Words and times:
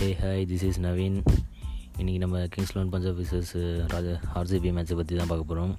Hey 0.00 0.16
hi 0.20 0.42
this 0.48 0.62
is 0.62 0.78
Naveen 0.80 1.16
இன்றைக்கி 1.98 2.16
நம்ம 2.16 2.46
Kings 2.46 2.72
eleven 2.76 2.90
Punjab 2.90 3.18
versus 3.20 3.52
ராஜா 3.88 4.10
ஆர்சிபி 4.34 4.70
மேட்ச்சை 4.76 4.94
பற்றி 4.94 5.16
தான் 5.16 5.26
பார்க்க 5.26 5.50
போகிறோம் 5.50 5.72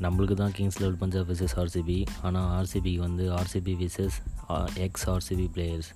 நம்மளுக்கு 0.00 0.34
தான் 0.34 0.52
Kings 0.52 0.78
Eleven 0.80 0.98
Punjab 0.98 1.30
versus 1.30 1.54
RCB 1.56 2.06
ஆனால் 2.22 2.48
ஆர்சிபிக்கு 2.58 2.96
வந்து 2.96 3.32
RCB 3.32 3.74
versus 3.82 4.18
ex 4.74 5.10
RCB 5.10 5.46
players 5.54 5.90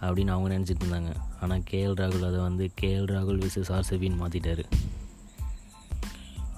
அப்படின்னு 0.00 0.34
அவங்க 0.34 0.58
நினச்சிட்டு 0.58 0.84
இருந்தாங்க. 0.84 1.12
ஆனால் 1.40 1.64
கேஎல் 1.70 1.98
ராகுல் 2.02 2.26
அதை 2.26 2.40
வந்து 2.40 2.70
கேஎல் 2.80 3.10
ராகுல் 3.14 3.42
விசஸ் 3.46 3.72
ஆர்சிபின்னு 3.78 4.22
மாற்றிட்டாரு 4.24 4.64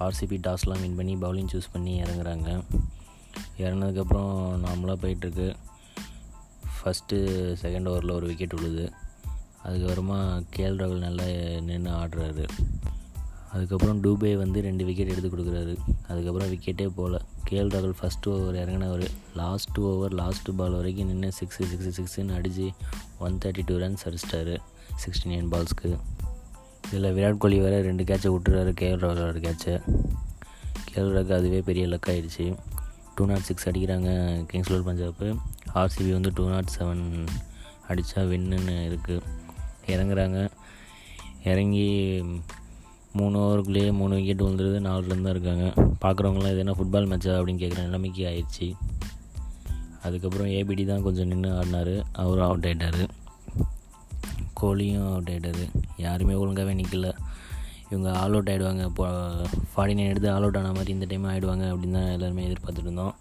ஆர்சிபி 0.00 0.38
டாஸ்லாம் 0.48 0.80
வின் 0.80 0.96
பண்ணி 0.96 1.16
பவுலிங் 1.16 1.54
சூஸ் 1.54 1.72
பண்ணி 1.72 2.02
இறங்குறாங்க. 2.02 2.60
இறங்கினதுக்கப்புறம் 3.58 4.36
நார்மலாக 4.66 5.00
போயிட்டுருக்கு 5.06 5.54
ஃபஸ்ட்டு 6.76 7.24
செகண்ட் 7.64 7.90
ஓவரில் 7.90 8.18
ஒரு 8.20 8.26
விக்கெட் 8.26 8.54
விழுது. 8.54 8.92
அதுக்கப்புறமா 9.66 10.18
கேஎல் 10.54 10.80
ராகுல் 10.80 11.04
நல்லா 11.06 11.24
நின்று 11.68 11.90
ஆடுறாரு. 12.00 12.44
அதுக்கப்புறம் 13.52 14.00
டூபே 14.04 14.30
வந்து 14.42 14.58
ரெண்டு 14.66 14.84
விக்கெட் 14.88 15.10
எடுத்து 15.12 15.28
கொடுக்குறாரு. 15.32 15.74
அதுக்கப்புறம் 16.08 16.50
விக்கெட்டே 16.52 16.86
போகல. 16.98 17.18
கேஎல் 17.48 17.72
ராகுல் 17.74 17.96
ஃபஸ்ட்டு 18.00 18.30
ஓவர் 18.34 18.58
இறங்கினவர். 18.62 19.04
லாஸ்ட் 19.40 19.78
ஓவர் 19.90 20.14
லாஸ்ட் 20.20 20.50
பால் 20.58 20.76
வரைக்கும் 20.78 21.10
நின்று 21.12 21.30
சிக்ஸு 21.38 21.68
சிக்ஸு 21.72 21.92
சிக்ஸுன்னு 21.98 22.36
அடித்து 22.38 22.66
ஒன் 23.26 23.38
தேர்ட்டி 23.44 23.64
டூ 23.70 23.76
ரன்ஸ் 23.84 24.04
அடிச்சிட்டாரு. 24.10 24.56
சிக்ஸ்டி 25.04 25.30
நைன் 25.32 25.50
பால்ஸ்க்கு 25.54 25.90
இதில் 26.88 27.12
விராட் 27.16 27.40
கோலி 27.44 27.56
வேறு 27.64 27.78
ரெண்டு 27.88 28.04
கேட்சை 28.10 28.30
விட்டுறாரு. 28.34 28.72
கேஎல் 28.80 29.02
ராகுலோட 29.04 29.40
கேட்சை 29.46 29.74
கேஎல் 30.88 31.14
ராகுல் 31.16 31.38
அதுவே 31.38 31.60
பெரிய 31.70 31.86
லக் 31.92 32.10
ஆகிடுச்சு 32.12 32.46
டூ 33.16 33.24
நாட் 33.32 33.46
சிக்ஸ் 33.48 33.68
அடிக்கிறாங்க 33.68 34.10
கிங்ஸ் 34.50 34.72
பஞ்சாப்பு 34.90 35.28
ஆர்சிபி 35.80 36.10
வந்து 36.18 36.32
டூ 36.38 36.44
நாட் 36.54 36.70
oh 36.70 36.76
செவன் 36.76 37.04
அடித்தா 37.90 38.22
வின்னுன்னு 38.30 38.74
இருக்குது 38.88 39.22
இறங்குறாங்க. 39.94 40.38
இறங்கி 41.50 41.88
மூணு 43.18 43.36
ஓவருக்குள்ளேயே 43.42 43.90
மூணு 43.98 44.14
விக்கெட் 44.18 44.44
விழுந்துருது. 44.44 44.78
நாலுலேருந்து 44.86 45.26
தான் 45.26 45.36
இருக்காங்க. 45.36 45.66
பார்க்குறவங்களாம் 46.02 46.54
இது 46.54 46.62
என்ன 46.64 46.74
ஃபுட்பால் 46.78 47.08
மேட்ச்சா 47.10 47.36
அப்படின்னு 47.38 47.62
கேட்குற 47.62 47.82
நிலைமைக்கு 47.88 48.24
ஆயிடுச்சு. 48.30 48.68
அதுக்கப்புறம் 50.06 50.50
ஏபிடி 50.56 50.82
தான் 50.86 51.04
கொஞ்சம் 51.06 51.30
நின்று 51.30 51.50
ஆடினார். 51.60 51.94
அவரும் 52.22 52.46
அவுட் 52.48 52.66
ஆகிட்டார் 52.70 53.00
கோலியும் 54.60 55.08
அவுட் 55.12 55.30
ஆகிட்டார் 55.32 55.64
யாருமே 56.04 56.34
ஒழுங்காகவே 56.42 56.74
நிற்கல 56.80 57.08
இவங்க 57.90 58.08
ஆல் 58.20 58.36
அவுட் 58.36 58.50
ஆகிடுவாங்க 58.52 58.84
இப்போ 58.90 59.06
ஃபார்ட்டி 59.72 59.96
நைன் 59.96 60.12
எடுத்து 60.12 60.28
ஆல் 60.34 60.44
அவுட் 60.46 60.58
ஆன 60.60 60.72
மாதிரி 60.72 60.92
இந்த 60.96 61.06
டைம் 61.10 61.26
ஆகிடுவாங்க 61.32 61.64
அப்படின்னு 61.72 61.98
தான் 61.98 62.14
எல்லாருமே 62.16 62.46
எதிர்பார்த்துட்டு 62.48 62.88
இருந்தோம். 62.88 63.14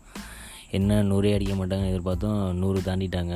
என்ன 0.78 1.02
நூறே 1.10 1.34
அடிக்க 1.34 1.54
மாட்டாங்க 1.54 1.86
எதிர்பார்த்தோம். 1.92 2.40
நூறு 2.62 2.80
தாண்டிட்டாங்க. 2.88 3.36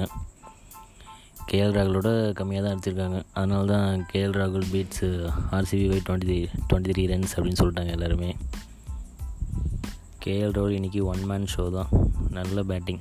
கேஎல் 1.50 1.76
ராகுலோட 1.76 2.10
கம்மியாக 2.40 2.64
தான் 2.64 2.76
அடிச்சிருக்காங்க 2.76 3.24
அதனால 3.34 3.66
தான் 3.66 4.06
கேஎல் 4.14 4.36
ராகுல் 4.40 4.66
beats 4.72 5.08
RCB 5.52 5.86
by 5.92 6.00
twenty 6.08 6.28
three 6.30 6.48
twenty 6.70 6.94
three 6.96 7.04
runs 7.08 7.34
அப்படின்னு 7.36 7.62
சொல்லிட்டாங்க 7.62 7.88
எல்லாருமே. 7.88 8.36
கேஎல் 10.26 10.54
ராகுல் 10.58 10.78
இன்றைக்கி 10.80 11.04
ஒன் 11.04 11.24
மேன் 11.24 11.48
ஷோ 11.56 11.66
தான். 11.72 11.90
நல்ல 12.30 12.64
batting 12.64 13.00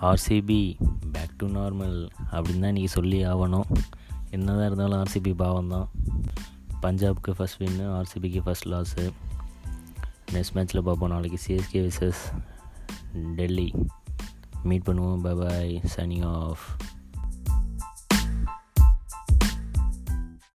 RCB 0.00 0.76
back 1.12 1.36
to 1.36 1.46
normal 1.46 2.08
அப்படின்னு 2.30 2.60
தான் 2.60 2.74
இன்றைக்கி 2.74 2.84
சொல்லி 2.84 3.24
ஆகணும் 3.24 3.68
என்ன 4.30 4.52
தான் 4.52 4.66
இருந்தாலும் 4.66 5.02
ஆர்சிபி 5.02 5.34
பாவம் 5.34 5.68
தான் 5.68 5.88
பஞ்சாப்க்கு 6.82 7.30
ஃபஸ்ட் 7.38 7.60
வின்னு 7.60 7.86
ஆர்சிபிக்கு 7.98 8.42
ஃபஸ்ட் 8.46 8.68
லாஸு 8.72 9.12
நெக்ஸ்ட் 10.32 10.54
மேட்ச்சில் 10.54 10.86
பார்ப்போம் 10.88 11.08
நாளைக்கு. 11.08 11.38
CSK 11.46 11.90
versus 11.90 12.22
Delhi. 13.36 13.74
மீட் 14.64 14.84
பண்ணுவோம் 14.84 15.20
பாய் 15.20 15.80
சனிங் 15.96 16.26
ஆஃப் 16.34 16.64